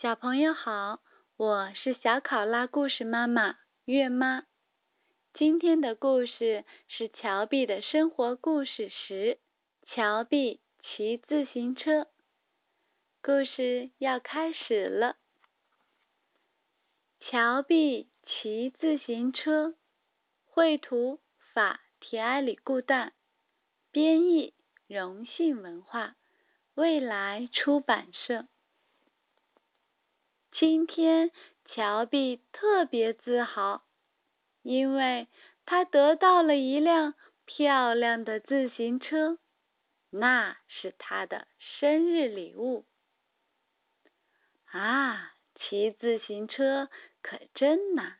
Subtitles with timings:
[0.00, 1.00] 小朋友好，
[1.36, 4.44] 我是小考拉故事妈妈月妈。
[5.34, 9.38] 今天的故事是乔碧的生活故事十：
[9.86, 12.06] 乔碧骑自行车。
[13.22, 15.16] 故事要开始了。
[17.20, 19.74] 乔碧骑自行车，
[20.46, 21.20] 绘图
[21.52, 23.10] 法提埃里固旦，
[23.90, 24.54] 编译
[24.86, 26.16] 荣幸文化，
[26.72, 28.46] 未来出版社。
[30.52, 31.30] 今天，
[31.64, 33.82] 乔碧特别自豪，
[34.62, 35.28] 因为
[35.64, 39.38] 他得到了一辆漂亮的自行车，
[40.10, 42.84] 那是他的生日礼物。
[44.72, 46.88] 啊，骑自行车
[47.22, 48.18] 可真难！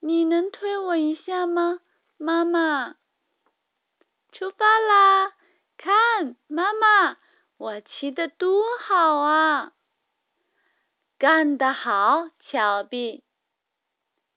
[0.00, 1.80] 你能推我一下吗，
[2.16, 2.96] 妈妈？
[4.32, 5.34] 出发啦！
[5.76, 7.18] 看，妈妈，
[7.56, 9.72] 我骑得多好啊！
[11.22, 13.22] 干得好，乔碧！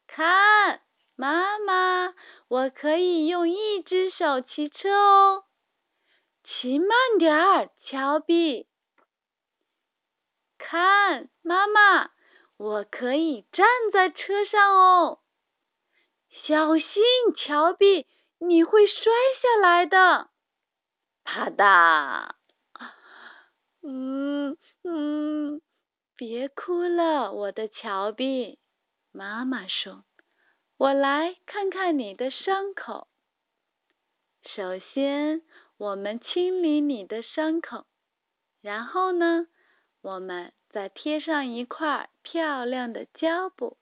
[0.05, 0.81] 看，
[1.15, 2.13] 妈妈，
[2.47, 5.45] 我可以用一只手骑车哦。
[6.43, 8.67] 骑慢点儿，乔碧！
[10.59, 12.11] 看，妈妈，
[12.55, 15.21] 我可以站在车上哦。
[16.43, 16.87] 小心，
[17.35, 18.05] 乔碧，
[18.37, 20.29] 你会摔下来的。
[21.23, 22.35] 啪嗒！
[23.81, 25.63] 嗯嗯。
[26.17, 28.57] 别哭了，我的乔碧。
[29.11, 30.05] 妈妈说
[30.77, 33.09] ：“我来看看你的伤口。
[34.45, 35.41] 首先，
[35.75, 37.85] 我们清理你的伤口，
[38.61, 39.47] 然后呢，
[40.01, 43.77] 我们再贴上一块漂亮的胶布。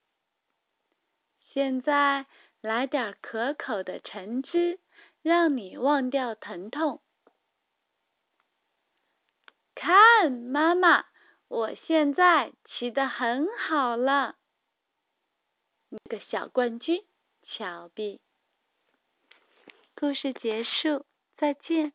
[1.52, 2.26] 现在，
[2.62, 4.80] 来点可口的橙汁，
[5.22, 7.00] 让你忘掉疼痛。
[9.76, 11.06] 看，妈妈。”
[11.54, 14.38] 我现在骑得很好了，
[15.90, 17.06] 你个小冠军，
[17.44, 18.20] 乔碧。
[19.96, 21.06] 故事结束，
[21.38, 21.94] 再见。